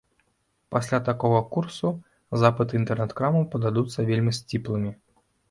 Пасля 0.75 0.99
такога 1.09 1.41
курсу 1.57 1.91
запыты 2.45 2.73
інтэрнэт-крамаў 2.81 3.47
пададуцца 3.53 4.09
вельмі 4.11 4.37
сціплымі. 4.41 4.91